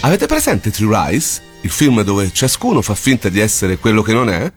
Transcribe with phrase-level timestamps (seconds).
[0.00, 1.42] Avete presente True Rise?
[1.62, 4.50] Il film dove ciascuno fa finta di essere quello che non è?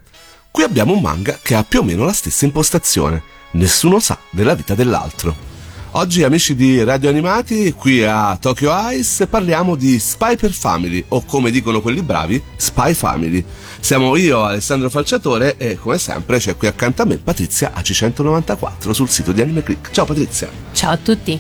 [0.52, 3.24] Qui abbiamo un manga che ha più o meno la stessa impostazione.
[3.54, 5.50] Nessuno sa della vita dell'altro.
[5.94, 11.26] Oggi amici di Radio Animati, qui a Tokyo Ice parliamo di Spy per Family o
[11.26, 13.44] come dicono quelli bravi, Spy Family.
[13.80, 19.10] Siamo io, Alessandro Falciatore e come sempre c'è qui accanto a me Patrizia AC194 sul
[19.10, 19.90] sito di Anime Click.
[19.90, 20.50] Ciao Patrizia.
[20.72, 21.38] Ciao a tutti.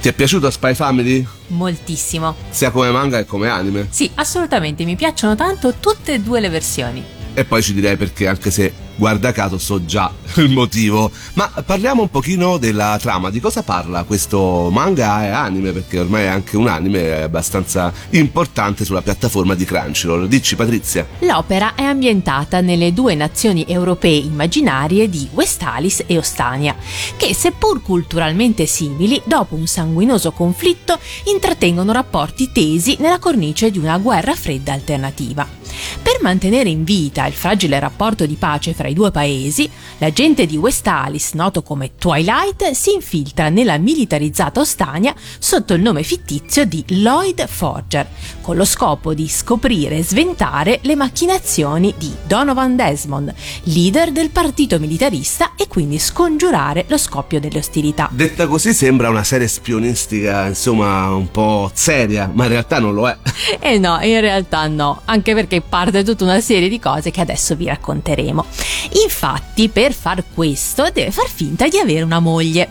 [0.00, 1.26] Ti è piaciuto Spy Family?
[1.48, 2.34] Moltissimo.
[2.50, 3.86] Sia come manga che come anime?
[3.90, 7.04] Sì, assolutamente, mi piacciono tanto tutte e due le versioni.
[7.34, 11.10] E poi ci direi perché anche se guarda caso so già il motivo.
[11.34, 16.24] Ma parliamo un pochino della trama, di cosa parla questo manga e anime, perché ormai
[16.24, 20.26] è anche un anime abbastanza importante sulla piattaforma di Crunchyroll.
[20.26, 21.06] Dici Patrizia.
[21.20, 26.74] L'opera è ambientata nelle due nazioni europee immaginarie di Westalis e Ostania,
[27.16, 33.98] che seppur culturalmente simili, dopo un sanguinoso conflitto intrattengono rapporti tesi nella cornice di una
[33.98, 35.46] guerra fredda alternativa.
[36.02, 40.56] Per mantenere in vita il fragile rapporto di pace fra i due paesi, l'agente di
[40.56, 47.46] Westalis, noto come Twilight, si infiltra nella militarizzata Ostania sotto il nome fittizio di Lloyd
[47.46, 48.06] Forger,
[48.46, 54.78] con lo scopo di scoprire e sventare le macchinazioni di Donovan Desmond, leader del partito
[54.78, 58.08] militarista e quindi scongiurare lo scoppio delle ostilità.
[58.12, 63.08] Detta così sembra una serie spionistica, insomma, un po' seria, ma in realtà non lo
[63.08, 63.16] è.
[63.58, 67.56] Eh no, in realtà no, anche perché parte tutta una serie di cose che adesso
[67.56, 68.44] vi racconteremo.
[69.02, 72.70] Infatti, per far questo deve far finta di avere una moglie.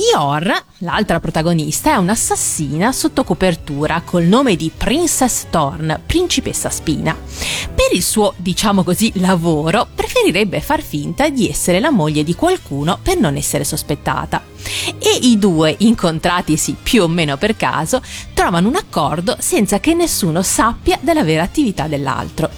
[0.00, 7.14] Yor, l'altra protagonista, è un'assassina sotto copertura col nome di Princess Thorn, principessa spina.
[7.14, 12.98] Per il suo, diciamo così, lavoro, preferirebbe far finta di essere la moglie di qualcuno
[13.02, 14.49] per non essere sospettata.
[14.98, 18.02] E i due, incontratisi più o meno per caso,
[18.34, 22.48] trovano un accordo senza che nessuno sappia della vera attività dell'altro.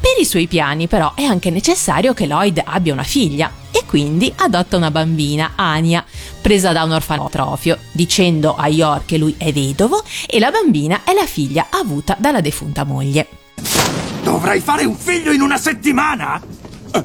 [0.00, 4.32] Per i suoi piani, però, è anche necessario che Lloyd abbia una figlia e quindi
[4.36, 6.04] adotta una bambina, Ania,
[6.40, 11.12] presa da un orfanotrofio, dicendo a Yor che lui è vedovo e la bambina è
[11.12, 13.28] la figlia avuta dalla defunta moglie.
[14.22, 16.40] Dovrai fare un figlio in una settimana?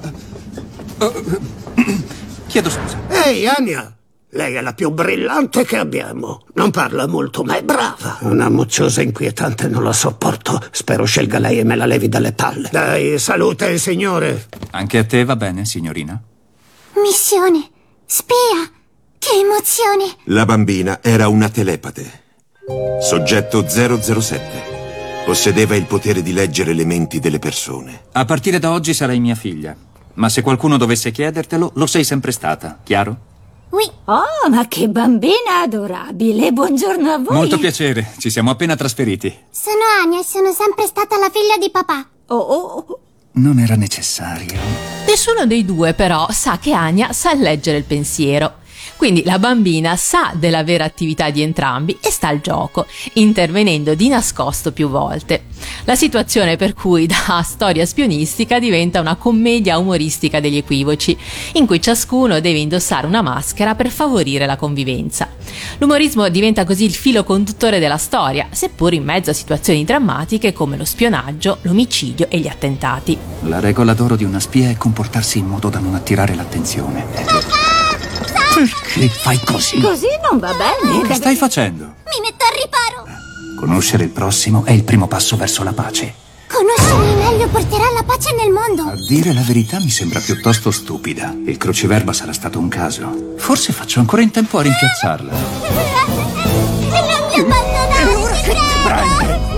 [2.48, 3.00] Chiedo scusa.
[3.10, 3.96] Ehi, Ania!
[4.34, 6.46] Lei è la più brillante che abbiamo.
[6.54, 8.18] Non parla molto, ma è brava.
[8.22, 10.58] Una mocciosa inquietante non la sopporto.
[10.72, 12.70] Spero scelga lei e me la levi dalle palle.
[12.72, 14.48] Dai, salute il signore.
[14.72, 16.22] Anche a te va bene, signorina?
[17.04, 17.70] Missione!
[18.06, 18.72] Spia!
[19.20, 20.16] Che emozione!
[20.26, 22.24] La bambina era una telepate.
[23.02, 25.24] Soggetto 007.
[25.26, 28.04] Possedeva il potere di leggere le menti delle persone.
[28.14, 29.76] A partire da oggi sarai mia figlia.
[30.14, 33.30] Ma se qualcuno dovesse chiedertelo, lo sei sempre stata, chiaro?
[33.72, 33.90] Oui.
[34.06, 36.52] Oh, ma che bambina adorabile!
[36.52, 37.36] Buongiorno a voi!
[37.36, 39.34] Molto piacere, ci siamo appena trasferiti.
[39.50, 42.06] Sono Ania e sono sempre stata la figlia di papà.
[42.28, 43.00] Oh, oh.
[43.34, 44.60] Non era necessario.
[45.08, 48.56] Nessuno dei due però sa che Ania sa leggere il pensiero.
[49.02, 54.08] Quindi la bambina sa della vera attività di entrambi e sta al gioco, intervenendo di
[54.08, 55.46] nascosto più volte.
[55.86, 61.18] La situazione per cui da storia spionistica diventa una commedia umoristica degli equivoci,
[61.54, 65.30] in cui ciascuno deve indossare una maschera per favorire la convivenza.
[65.80, 70.78] L'umorismo diventa così il filo conduttore della storia, seppur in mezzo a situazioni drammatiche come
[70.78, 73.18] lo spionaggio, l'omicidio e gli attentati.
[73.46, 77.61] La regola d'oro di una spia è comportarsi in modo da non attirare l'attenzione.
[78.62, 79.82] Perché fai così?
[79.82, 81.02] Così non va bene.
[81.08, 81.86] Che stai facendo?
[81.86, 83.08] Mi metto al riparo.
[83.58, 86.14] Conoscere il prossimo è il primo passo verso la pace.
[86.48, 88.84] Conoscermi meglio porterà la pace nel mondo.
[88.84, 91.36] A dire la verità mi sembra piuttosto stupida.
[91.46, 93.34] Il cruciverba sarà stato un caso.
[93.38, 95.32] Forse faccio ancora in tempo a rimpiazzarla.
[96.92, 99.51] Non mi abbandonare!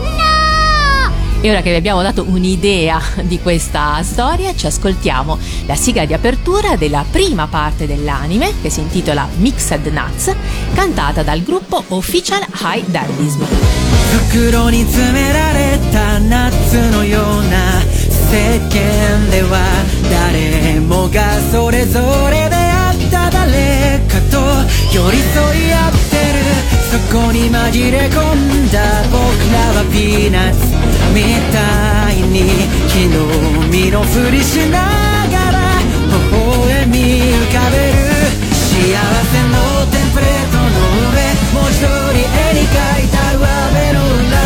[1.43, 6.13] E ora che vi abbiamo dato un'idea di questa storia, ci ascoltiamo la sigla di
[6.13, 10.35] apertura della prima parte dell'anime, che si intitola Mixed Nuts,
[10.75, 13.45] cantata dal gruppo Official High Dandism.
[14.09, 17.83] 袋に詰められた夏のような
[18.31, 19.59] 世間では
[20.11, 22.01] 誰もがそれぞ
[22.31, 24.39] れ出会った誰かと
[24.95, 26.22] 寄り添い合ってる
[26.94, 29.18] そこに紛れ込んだ僕
[29.50, 30.70] らはピーナッツ
[31.10, 31.58] みた
[32.14, 32.46] いに
[32.86, 33.18] 昨日
[33.74, 37.98] 身のふりしながら微笑み浮かべる
[38.54, 40.70] 幸せのテンプレートの
[41.10, 41.18] 上
[41.58, 44.38] もう一人絵に描いた上辺の裏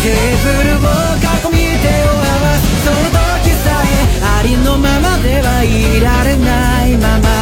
[0.00, 0.88] テーブルを
[1.20, 3.12] 囲み手を合わすその
[3.44, 7.33] 時さえありのままではいられないまま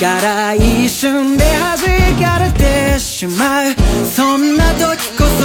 [0.00, 1.76] から一瞬で弾
[2.16, 3.76] かれてしまう。
[4.06, 5.44] そんな時こそ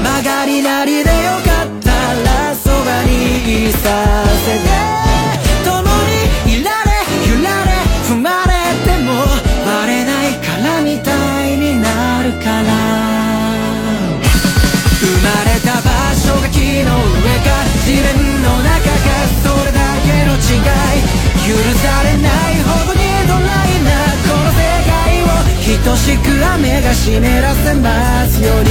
[0.00, 4.68] 曲がりなりでよかったらそばにいさせて。
[5.64, 5.82] 共
[6.46, 7.72] にいられ揺られ
[8.06, 8.54] 踏まれ
[8.86, 9.10] ても
[9.66, 11.10] バレないからみた
[11.44, 12.70] いになるから
[15.02, 17.50] 生まれた場所が木の上か
[17.84, 18.06] 地面
[18.40, 19.10] の中か
[19.42, 21.26] それだけの違い。
[21.46, 22.05] 許され
[26.56, 28.70] 雨が湿らせますように。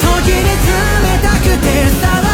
[0.00, 0.74] 時に冷
[1.22, 1.68] たくて
[2.02, 2.33] 騒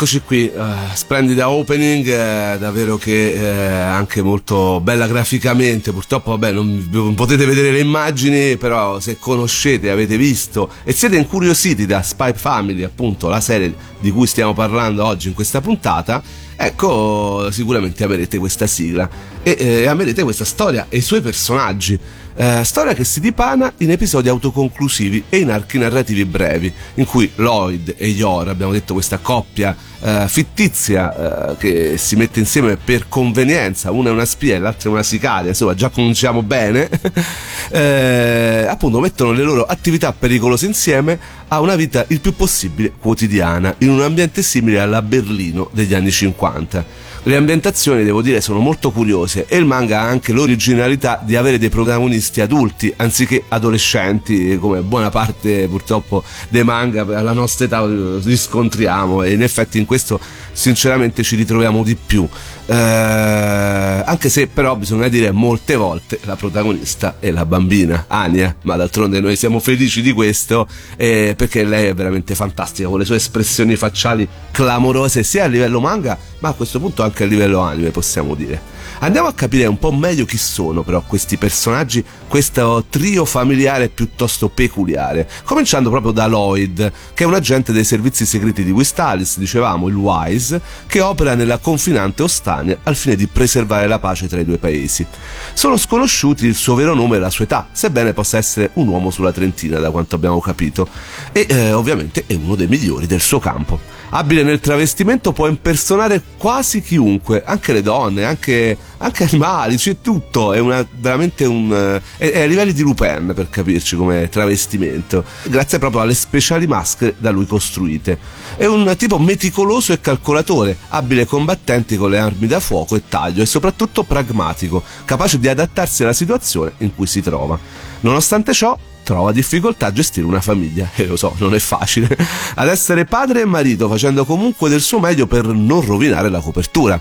[0.00, 6.30] E rieccoci qui, eh, splendida opening, eh, davvero che eh, anche molto bella graficamente, purtroppo
[6.30, 11.84] vabbè non, non potete vedere le immagini, però se conoscete, avete visto e siete incuriositi
[11.84, 16.22] da Spy Family, appunto la serie di cui stiamo parlando oggi in questa puntata,
[16.56, 19.06] ecco sicuramente amerete questa sigla
[19.42, 22.00] e eh, amerete questa storia e i suoi personaggi.
[22.36, 27.30] Eh, storia che si dipana in episodi autoconclusivi e in archi narrativi brevi, in cui
[27.34, 33.08] Lloyd e Yor, abbiamo detto questa coppia eh, fittizia eh, che si mette insieme per
[33.08, 36.88] convenienza, una è una spia e l'altra è una sicaria, insomma già conosciamo bene,
[37.70, 41.18] eh, appunto mettono le loro attività pericolose insieme
[41.48, 46.10] a una vita il più possibile quotidiana, in un ambiente simile alla Berlino degli anni
[46.10, 47.08] 50.
[47.24, 51.58] Le ambientazioni, devo dire, sono molto curiose e il manga ha anche l'originalità di avere
[51.58, 59.22] dei protagonisti adulti anziché adolescenti, come buona parte purtroppo dei manga alla nostra età riscontriamo
[59.22, 60.18] e in effetti in questo
[60.52, 62.26] sinceramente ci ritroviamo di più.
[62.72, 68.76] Eh, anche se però bisogna dire molte volte la protagonista è la bambina Ania, ma
[68.76, 73.16] d'altronde noi siamo felici di questo eh, perché lei è veramente fantastica con le sue
[73.16, 77.90] espressioni facciali clamorose sia a livello manga ma a questo punto anche a livello anime
[77.90, 78.78] possiamo dire.
[79.02, 84.50] Andiamo a capire un po' meglio chi sono però questi personaggi, questo trio familiare piuttosto
[84.50, 89.88] peculiare, cominciando proprio da Lloyd, che è un agente dei servizi segreti di Wistalis, dicevamo
[89.88, 92.22] il Wise, che opera nella confinante
[92.60, 95.06] Ostania al fine di preservare la pace tra i due paesi.
[95.52, 99.10] Sono sconosciuti il suo vero nome e la sua età, sebbene possa essere un uomo
[99.10, 100.88] sulla trentina da quanto abbiamo capito,
[101.32, 103.98] e eh, ovviamente è uno dei migliori del suo campo.
[104.12, 110.52] Abile nel travestimento può impersonare quasi chiunque, anche le donne, anche, anche animali, c'è tutto,
[110.52, 111.72] è una, veramente un...
[111.72, 116.66] eh, è, è a livelli di Lupin per capirci come travestimento, grazie proprio alle speciali
[116.66, 118.18] maschere da lui costruite.
[118.56, 123.42] È un tipo meticoloso e calcolatore, abile combattente con le armi da fuoco e taglio
[123.42, 127.56] e soprattutto pragmatico, capace di adattarsi alla situazione in cui si trova.
[128.00, 132.16] Nonostante ciò, trova difficoltà a gestire una famiglia e lo so, non è facile,
[132.54, 137.00] ad essere padre e marito facendo comunque del suo meglio per non rovinare la copertura.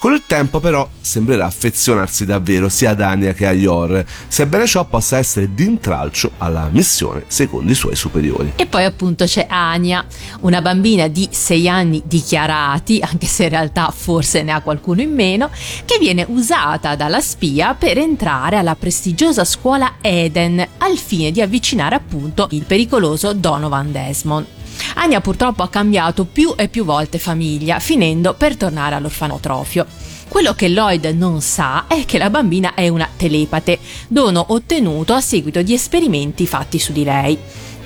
[0.00, 4.86] Con il tempo però sembrerà affezionarsi davvero sia ad Anya che a Yor, sebbene ciò
[4.86, 8.54] possa essere d'intralcio alla missione secondo i suoi superiori.
[8.56, 10.02] E poi appunto c'è Ania,
[10.40, 15.12] una bambina di 6 anni dichiarati, anche se in realtà forse ne ha qualcuno in
[15.12, 15.50] meno,
[15.84, 21.94] che viene usata dalla spia per entrare alla prestigiosa scuola Eden al fine di avvicinare
[21.94, 24.46] appunto il pericoloso Donovan Desmond.
[24.94, 29.86] Anya purtroppo ha cambiato più e più volte famiglia, finendo per tornare all'orfanotrofio.
[30.28, 35.20] Quello che Lloyd non sa è che la bambina è una telepate, dono ottenuto a
[35.20, 37.36] seguito di esperimenti fatti su di lei.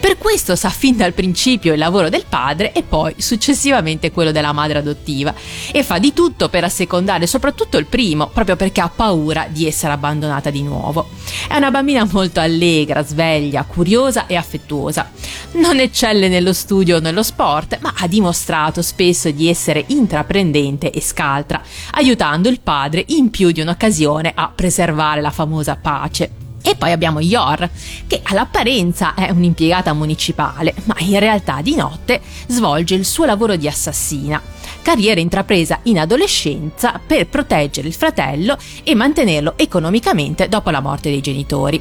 [0.05, 4.53] Per questo sa fin dal principio il lavoro del padre e poi successivamente quello della
[4.53, 5.33] madre adottiva
[5.73, 9.95] e fa di tutto per assecondare soprattutto il primo, proprio perché ha paura di essere
[9.95, 11.09] abbandonata di nuovo.
[11.49, 15.11] È una bambina molto allegra, sveglia, curiosa e affettuosa.
[15.53, 21.01] Non eccelle nello studio o nello sport, ma ha dimostrato spesso di essere intraprendente e
[21.01, 26.44] scaltra, aiutando il padre in più di un'occasione a preservare la famosa pace.
[26.67, 27.69] E poi abbiamo Yor,
[28.07, 33.69] che all'apparenza è un'impiegata municipale, ma in realtà di notte svolge il suo lavoro di
[33.69, 34.41] assassina.
[34.81, 41.21] Carriera intrapresa in adolescenza per proteggere il fratello e mantenerlo economicamente dopo la morte dei
[41.21, 41.79] genitori.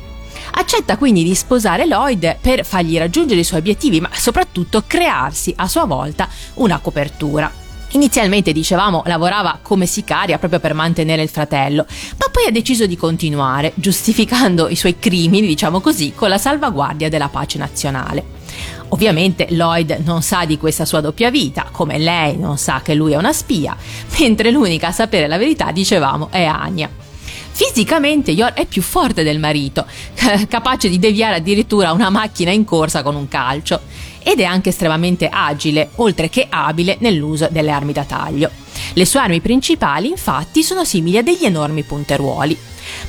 [0.56, 5.68] Accetta quindi di sposare Lloyd per fargli raggiungere i suoi obiettivi, ma soprattutto crearsi a
[5.70, 7.63] sua volta una copertura.
[7.94, 11.86] Inizialmente, dicevamo, lavorava come sicaria proprio per mantenere il fratello,
[12.18, 17.08] ma poi ha deciso di continuare, giustificando i suoi crimini, diciamo così, con la salvaguardia
[17.08, 18.42] della pace nazionale.
[18.90, 23.14] Ovviamente Lloyd non sa di questa sua doppia vita, come lei non sa che lui
[23.14, 23.76] è una spia,
[24.20, 27.03] mentre l'unica a sapere la verità, dicevamo, è Anya.
[27.56, 29.86] Fisicamente Yor è più forte del marito,
[30.50, 33.82] capace di deviare addirittura una macchina in corsa con un calcio
[34.24, 38.50] ed è anche estremamente agile, oltre che abile nell'uso delle armi da taglio.
[38.94, 42.58] Le sue armi principali, infatti, sono simili a degli enormi punteruoli.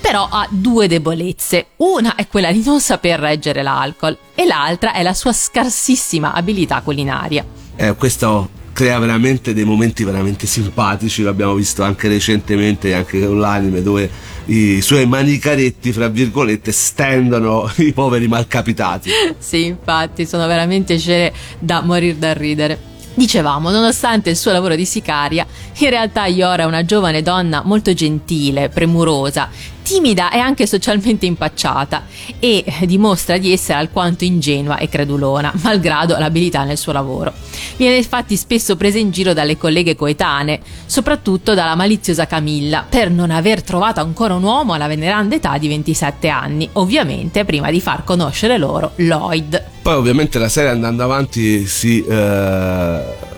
[0.00, 1.66] Però ha due debolezze.
[1.76, 6.80] Una è quella di non saper reggere l'alcol e l'altra è la sua scarsissima abilità
[6.82, 7.44] culinaria.
[7.76, 13.82] Eh, questo crea veramente dei momenti veramente simpatici, l'abbiamo visto anche recentemente, anche con l'anime,
[13.82, 14.10] dove
[14.46, 19.10] i suoi manicaretti, fra virgolette, stendono i poveri malcapitati.
[19.38, 22.92] Sì, infatti, sono veramente scene da morire da ridere.
[23.14, 25.46] Dicevamo, nonostante il suo lavoro di sicaria,
[25.78, 29.48] in realtà Iora è una giovane donna molto gentile, premurosa,
[29.84, 32.06] timida e anche socialmente impacciata
[32.40, 37.32] e dimostra di essere alquanto ingenua e credulona, malgrado l'abilità nel suo lavoro.
[37.76, 43.30] Viene infatti spesso presa in giro dalle colleghe coetanee, soprattutto dalla maliziosa Camilla, per non
[43.30, 48.04] aver trovato ancora un uomo alla veneranda età di 27 anni, ovviamente prima di far
[48.04, 49.62] conoscere loro Lloyd.
[49.82, 53.32] Poi ovviamente la serie andando avanti si eh,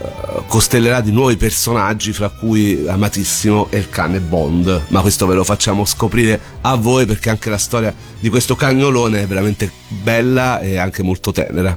[0.46, 5.44] costellerà di nuovi personaggi, fra cui amatissimo è il cane Bond, ma questo ve lo
[5.44, 10.76] facciamo scoprire a voi perché anche la storia di questo cagnolone è veramente bella e
[10.76, 11.76] anche molto tenera.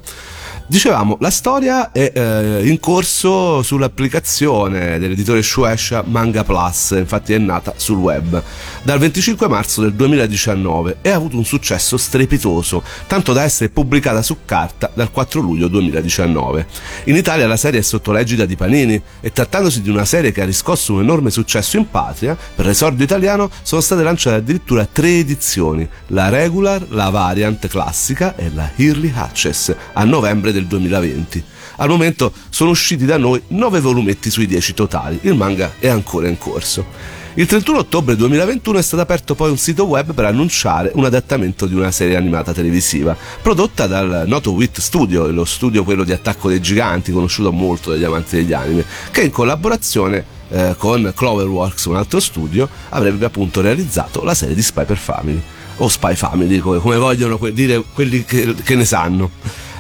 [0.70, 7.74] Dicevamo, la storia è eh, in corso sull'applicazione dell'editore Shueisha Manga Plus, infatti è nata
[7.76, 8.44] sul web
[8.84, 14.22] dal 25 marzo del 2019 e ha avuto un successo strepitoso, tanto da essere pubblicata
[14.22, 16.68] su carta dal 4 luglio 2019.
[17.06, 20.44] In Italia la serie è sotto l'egida di Panini e trattandosi di una serie che
[20.44, 25.18] ha riscosso un enorme successo in patria, per l'esordio italiano sono state lanciate addirittura tre
[25.18, 31.44] edizioni, la regular, la variant classica e la Early Hatches a novembre del 2020.
[31.78, 36.28] Al momento sono usciti da noi 9 volumetti sui 10 totali, il manga è ancora
[36.28, 37.18] in corso.
[37.36, 41.68] Il 31 ottobre 2021 è stato aperto poi un sito web per annunciare un adattamento
[41.68, 46.50] di una serie animata televisiva, prodotta dal noto WIT Studio, lo studio quello di Attacco
[46.50, 51.96] dei Giganti, conosciuto molto dagli amanti degli anime, che in collaborazione eh, con Cloverworks, un
[51.96, 55.42] altro studio, avrebbe appunto realizzato la serie di Spy per Family,
[55.78, 59.30] o Spy Family, come, come vogliono que- dire quelli che, che ne sanno.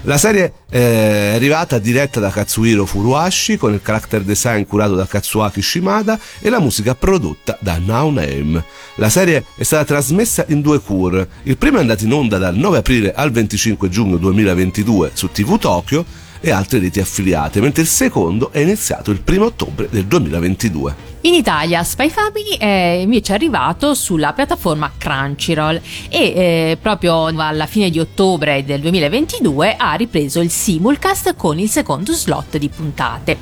[0.03, 5.05] La serie eh, è arrivata diretta da Katsuhiro Furuhashi con il character design curato da
[5.05, 8.63] Katsuaki Shimada e la musica prodotta da Now Name.
[8.95, 11.27] La serie è stata trasmessa in due cure.
[11.43, 15.57] Il primo è andato in onda dal 9 aprile al 25 giugno 2022 su TV
[15.57, 16.05] Tokyo
[16.39, 21.07] e altre reti affiliate, mentre il secondo è iniziato il 1 ottobre del 2022.
[21.21, 27.89] In Italia Spy Family è invece arrivato sulla piattaforma Crunchyroll e eh, proprio alla fine
[27.89, 33.37] di ottobre del 2022 ha ripreso il simulcast con il secondo slot di puntate.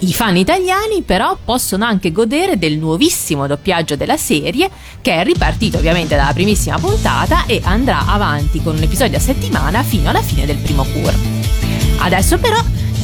[0.00, 4.68] I fan italiani però possono anche godere del nuovissimo doppiaggio della serie
[5.00, 9.84] che è ripartito ovviamente dalla primissima puntata e andrà avanti con un episodio a settimana
[9.84, 11.39] fino alla fine del primo cur.
[11.99, 12.57] Adesso però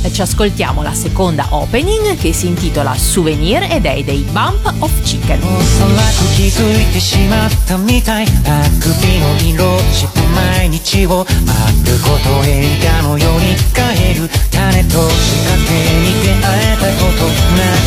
[0.03, 4.91] eh, ci ascoltiamo la seconda opening che si intitola Souvenir ed è dei Bump of
[5.03, 5.39] Chicken.
[5.41, 17.29] おそらく気づいてしまったみたいあくびの色した毎日を丸ごと映画のように変える種と仕掛けに出会えたこと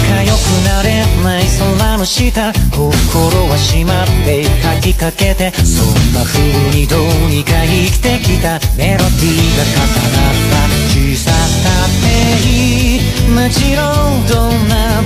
[0.08, 1.44] 仲良くなれない
[1.78, 13.83] 空の下心は閉まって吐きかけてそんな風にどうにか生きてきたメロディーが重なった 小ささっていいもちろ
[14.19, 15.01] んどんな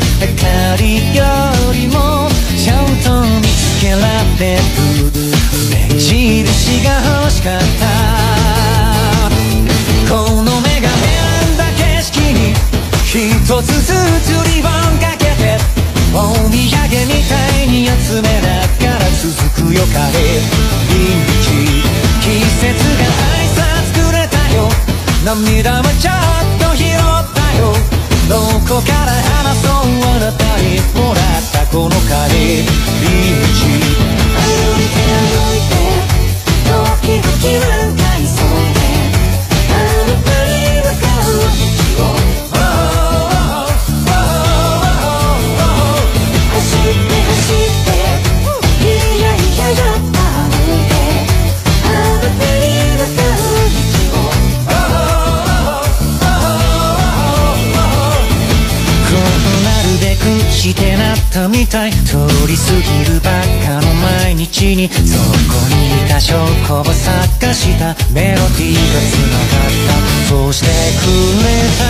[61.33, 65.17] たみたい通り過ぎるばっかの毎日にそ
[65.49, 66.35] こにいた証
[66.67, 69.97] 拠を探したメロディーが繋がった
[70.29, 70.67] そうして
[71.01, 71.09] く
[71.41, 71.81] れた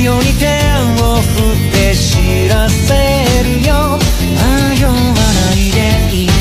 [0.00, 0.46] 世に手
[1.02, 3.98] を振って知らせるよ。
[4.30, 6.32] 迷わないでいいと。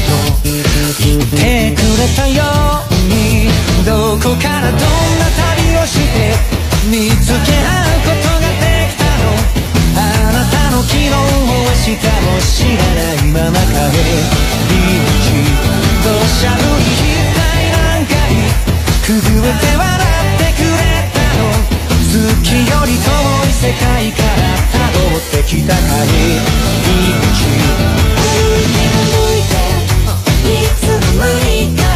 [1.04, 2.44] 言ってくれたよ。
[2.88, 3.50] うに
[3.84, 4.86] どこからどんな
[5.66, 6.38] 旅をして
[6.88, 8.41] 見つけ合うこと。
[10.82, 14.18] 昨日も明日も知らないまま帰り
[15.02, 15.30] 道
[16.02, 17.40] 土砂降り一体
[17.72, 18.14] 何回
[19.06, 20.74] くぐれて笑ってくれ
[21.14, 21.46] たの
[22.02, 23.06] 月より遠
[23.46, 26.42] い世界から辿ってきた帰り
[26.74, 27.46] 道
[28.02, 29.54] 歩いて歩いて
[30.50, 31.91] いつの間にか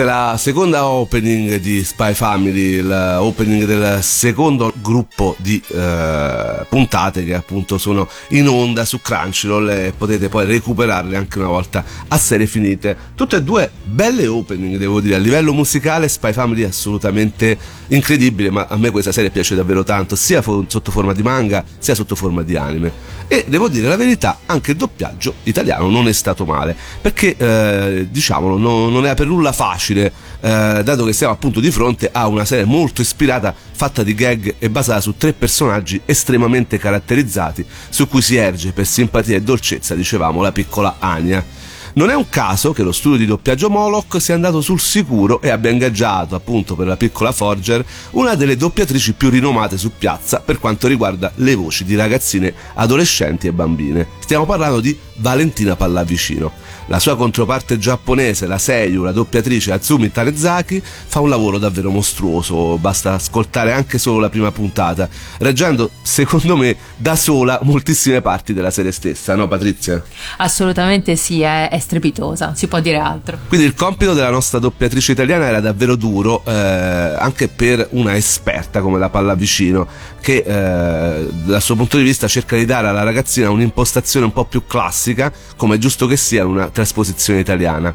[0.00, 7.24] questa è la seconda opening di Spy Family, l'opening del secondo gruppo di eh, puntate
[7.24, 12.16] che appunto sono in onda su Crunchyroll e potete poi recuperarle anche una volta a
[12.16, 12.96] serie finite.
[13.14, 17.58] Tutte e due belle opening, devo dire, a livello musicale Spy Family è assolutamente
[17.88, 21.64] incredibile, ma a me questa serie piace davvero tanto, sia fo- sotto forma di manga
[21.78, 23.18] sia sotto forma di anime.
[23.32, 28.08] E devo dire la verità, anche il doppiaggio italiano non è stato male, perché eh,
[28.10, 32.26] diciamolo, no, non è per nulla facile, eh, dato che siamo appunto di fronte a
[32.26, 38.08] una serie molto ispirata, fatta di gag e basata su tre personaggi estremamente caratterizzati, su
[38.08, 41.59] cui si erge per simpatia e dolcezza, dicevamo, la piccola Ania.
[41.92, 45.48] Non è un caso che lo studio di doppiaggio Moloch sia andato sul sicuro e
[45.50, 50.60] abbia ingaggiato, appunto per la piccola Forger, una delle doppiatrici più rinomate su piazza per
[50.60, 54.06] quanto riguarda le voci di ragazzine, adolescenti e bambine.
[54.20, 56.52] Stiamo parlando di Valentina Pallavicino.
[56.90, 62.78] La sua controparte giapponese, la Seiyu, la doppiatrice Azumi Tanezaki, fa un lavoro davvero mostruoso,
[62.78, 68.72] basta ascoltare anche solo la prima puntata, reggendo, secondo me, da sola moltissime parti della
[68.72, 70.02] serie stessa, no Patrizia?
[70.38, 73.38] Assolutamente sì, è, è strepitosa, si può dire altro.
[73.46, 78.80] Quindi il compito della nostra doppiatrice italiana era davvero duro, eh, anche per una esperta
[78.80, 79.86] come la Pallavicino,
[80.20, 84.44] che eh, dal suo punto di vista cerca di dare alla ragazzina un'impostazione un po'
[84.44, 87.94] più classica, come è giusto che sia una trasposizione italiana.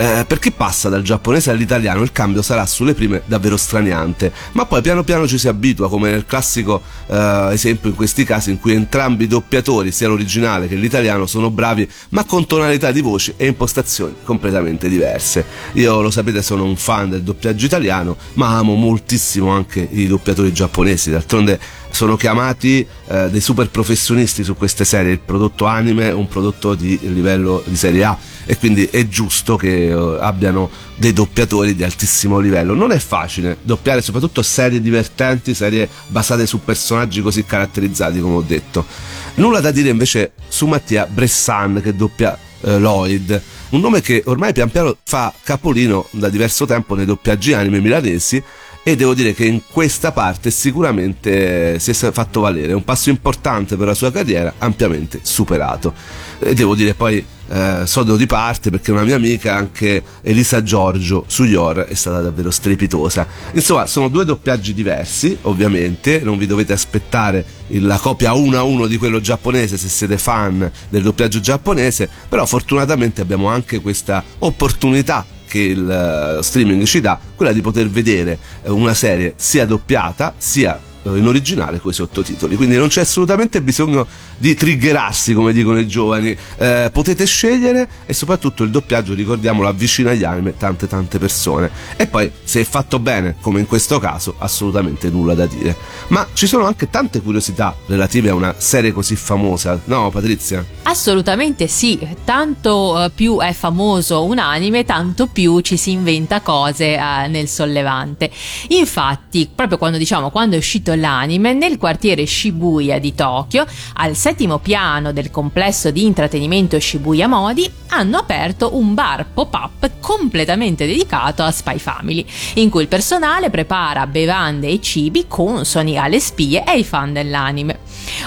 [0.00, 4.64] Eh, per chi passa dal giapponese all'italiano il cambio sarà sulle prime davvero straniante, ma
[4.64, 8.60] poi piano piano ci si abitua, come nel classico eh, esempio in questi casi in
[8.60, 13.34] cui entrambi i doppiatori, sia l'originale che l'italiano, sono bravi ma con tonalità di voci
[13.36, 15.44] e impostazioni completamente diverse.
[15.72, 20.52] Io lo sapete sono un fan del doppiaggio italiano, ma amo moltissimo anche i doppiatori
[20.52, 21.58] giapponesi, d'altronde
[21.90, 26.74] sono chiamati eh, dei super professionisti su queste serie, il prodotto anime è un prodotto
[26.74, 31.84] di livello di serie A e quindi è giusto che eh, abbiano dei doppiatori di
[31.84, 32.74] altissimo livello.
[32.74, 38.44] Non è facile doppiare soprattutto serie divertenti, serie basate su personaggi così caratterizzati come ho
[38.46, 38.86] detto.
[39.34, 44.52] Nulla da dire invece su Mattia Bressan che doppia eh, Lloyd, un nome che ormai
[44.52, 48.42] pian piano fa capolino da diverso tempo nei doppiaggi anime milanesi
[48.88, 53.76] e devo dire che in questa parte sicuramente si è fatto valere, un passo importante
[53.76, 55.92] per la sua carriera, ampiamente superato.
[56.38, 61.24] E devo dire poi eh, sodo di parte perché una mia amica, anche Elisa Giorgio
[61.26, 63.26] su Yor, è stata davvero strepitosa.
[63.52, 68.86] Insomma, sono due doppiaggi diversi, ovviamente, non vi dovete aspettare la copia 1 a 1
[68.86, 75.26] di quello giapponese se siete fan del doppiaggio giapponese, però fortunatamente abbiamo anche questa opportunità
[75.48, 80.34] che il eh, streaming ci dà, quella di poter vedere eh, una serie sia doppiata
[80.36, 80.78] sia
[81.16, 82.56] in originale con i sottotitoli.
[82.56, 86.36] Quindi non c'è assolutamente bisogno di triggerarsi come dicono i giovani.
[86.56, 91.70] Eh, potete scegliere e soprattutto il doppiaggio ricordiamolo avvicina agli anime tante tante persone.
[91.96, 95.76] E poi se è fatto bene come in questo caso assolutamente nulla da dire.
[96.08, 100.64] Ma ci sono anche tante curiosità relative a una serie così famosa no Patrizia?
[100.82, 106.94] Assolutamente sì, tanto eh, più è famoso un anime, tanto più ci si inventa cose
[106.94, 108.30] eh, nel sollevante.
[108.68, 114.58] Infatti, proprio quando diciamo quando è uscito l'anime, nel quartiere Shibuya di Tokyo, al settimo
[114.58, 121.50] piano del complesso di intrattenimento Shibuya Modi, hanno aperto un bar pop-up completamente dedicato a
[121.50, 126.84] Spy Family, in cui il personale prepara bevande e cibi consoni alle spie e ai
[126.84, 127.78] fan dell'anime.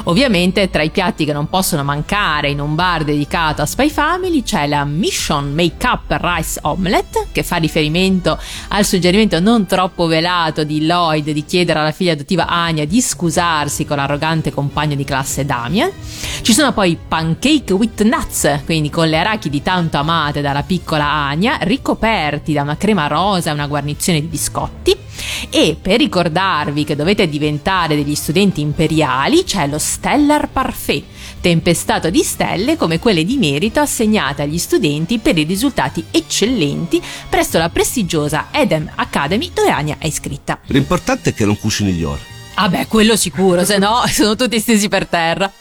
[0.06, 4.44] Ovviamente tra i piatti che non possono mancare in un bar dedicato a Spy Family
[4.44, 8.40] c'è la Mission Make Up Rice Omelette che fa riferimento
[8.70, 13.86] al suggerimento non troppo velato di Lloyd di chiedere alla figlia adottiva Anya di scusarsi
[13.86, 15.92] con l'arrogante compagno di classe Damian.
[16.42, 21.58] Ci sono poi pancake with nuts, quindi con le arachidi tanto amate dalla piccola Anya,
[21.62, 24.98] ricoperti da una crema rosa e una guarnizione di biscotti.
[25.50, 31.04] E per ricordarvi che dovete diventare degli studenti imperiali c'è lo Stellar Parfait,
[31.40, 37.58] tempestato di stelle come quelle di merito assegnate agli studenti per i risultati eccellenti presso
[37.58, 40.60] la prestigiosa Edem Academy dove Anya è iscritta.
[40.68, 42.20] L'importante è che non cucini gli or.
[42.56, 45.52] Ah beh, quello sicuro, se no sono tutti stesi per terra.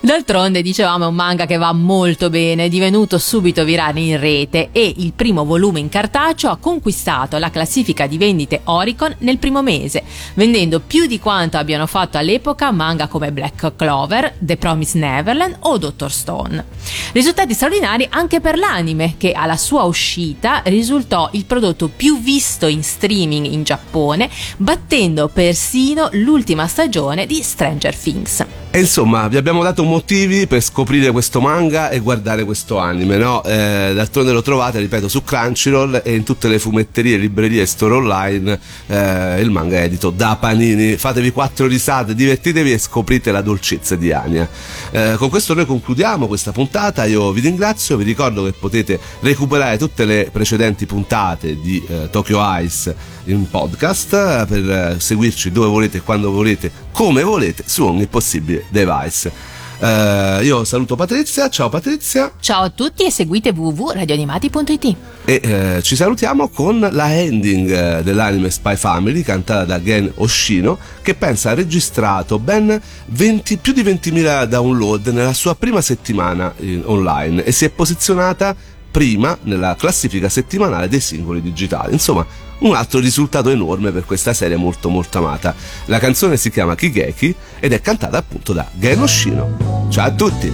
[0.00, 4.68] D'altronde, dicevamo, è un manga che va molto bene, è divenuto subito virale in rete
[4.70, 9.60] e il primo volume in cartaceo ha conquistato la classifica di vendite Oricon nel primo
[9.60, 15.56] mese, vendendo più di quanto abbiano fatto all'epoca manga come Black Clover, The Promised Neverland
[15.60, 16.12] o Dr.
[16.12, 16.64] Stone.
[17.12, 22.84] Risultati straordinari anche per l'anime, che alla sua uscita risultò il prodotto più visto in
[22.84, 28.47] streaming in Giappone, battendo persino l'ultima stagione di Stranger Things.
[28.70, 33.42] E insomma, vi abbiamo dato motivi per scoprire questo manga e guardare questo anime, no?
[33.42, 37.94] Eh, d'altronde lo trovate, ripeto, su Crunchyroll e in tutte le fumetterie, librerie e store
[37.94, 38.60] online.
[38.86, 40.98] Eh, il manga è edito da Panini.
[40.98, 44.46] Fatevi quattro risate, divertitevi e scoprite la dolcezza di Anya.
[44.90, 47.06] Eh, con questo noi concludiamo questa puntata.
[47.06, 52.38] Io vi ringrazio, vi ricordo che potete recuperare tutte le precedenti puntate di eh, Tokyo
[52.60, 58.08] Ice in podcast eh, per eh, seguirci dove volete, quando volete, come volete, su ogni
[58.08, 59.30] possibile device.
[59.78, 64.96] Eh, io saluto Patrizia, ciao Patrizia Ciao a tutti e seguite www.radioanimati.it.
[65.24, 70.76] e eh, ci salutiamo con la ending eh, dell'anime Spy Family cantata da Gen Oshino
[71.00, 76.82] che pensa ha registrato ben 20 più di 20.000 download nella sua prima settimana in-
[76.84, 78.56] online e si è posizionata
[78.90, 81.92] prima nella classifica settimanale dei singoli digitali.
[81.92, 82.26] Insomma,
[82.59, 85.53] un altro risultato enorme per questa serie molto molto amata.
[85.85, 89.87] La canzone si chiama Kigeki ed è cantata appunto da Gen Oshino.
[89.89, 90.51] Ciao a tutti!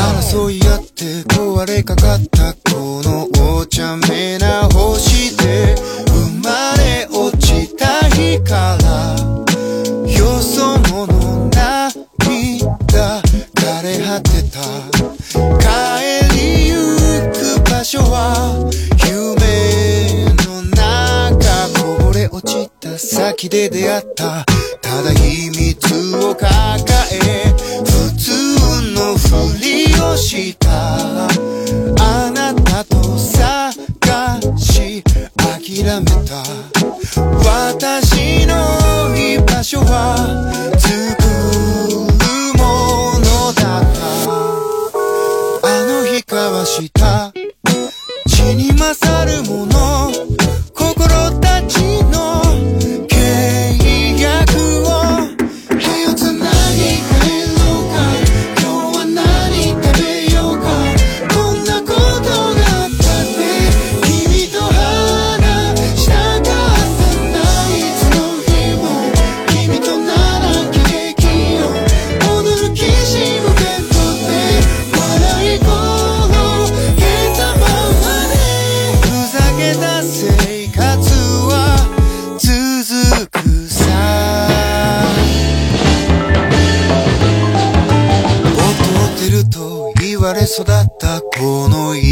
[0.00, 5.74] 争い合って壊れかかったこのお茶目な星で
[6.08, 8.83] 生まれ落ちた日から
[22.97, 24.45] 先で出会った。
[24.81, 26.49] ただ秘密を抱
[27.11, 27.53] え
[27.83, 28.31] 普通
[28.93, 31.27] のふりをした。
[31.27, 35.03] あなたと探し
[35.37, 36.43] 諦めた。
[37.43, 38.14] 私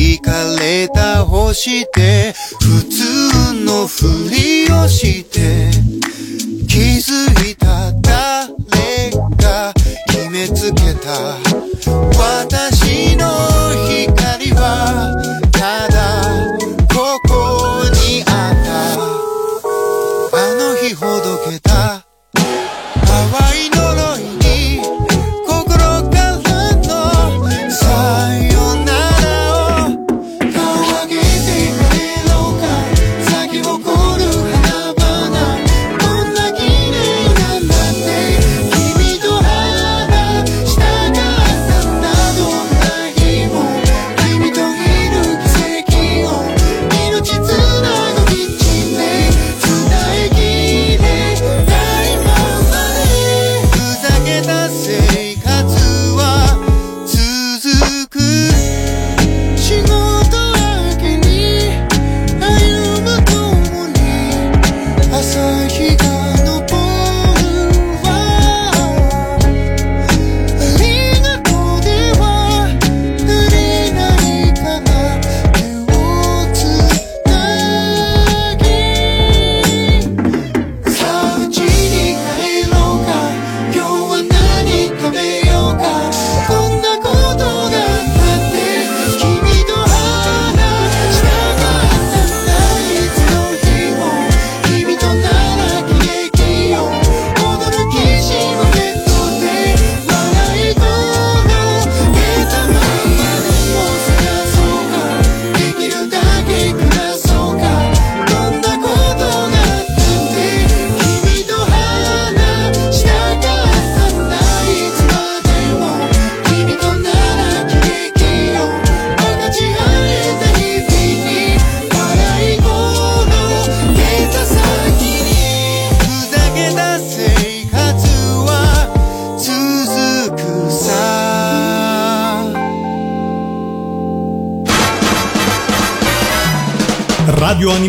[0.04, 5.33] このイかれた星で普通のふりをして